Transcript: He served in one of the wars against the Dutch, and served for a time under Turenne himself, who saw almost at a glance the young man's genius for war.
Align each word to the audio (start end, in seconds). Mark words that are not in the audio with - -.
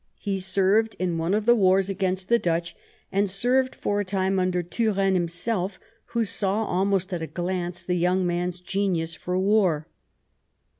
He 0.17 0.39
served 0.39 0.95
in 0.97 1.19
one 1.19 1.35
of 1.35 1.45
the 1.45 1.53
wars 1.53 1.87
against 1.87 2.27
the 2.27 2.39
Dutch, 2.39 2.75
and 3.11 3.29
served 3.29 3.75
for 3.75 3.99
a 3.99 4.03
time 4.03 4.39
under 4.39 4.63
Turenne 4.63 5.13
himself, 5.13 5.79
who 6.05 6.25
saw 6.25 6.65
almost 6.65 7.13
at 7.13 7.21
a 7.21 7.27
glance 7.27 7.83
the 7.83 7.93
young 7.93 8.25
man's 8.25 8.59
genius 8.59 9.13
for 9.13 9.37
war. 9.37 9.85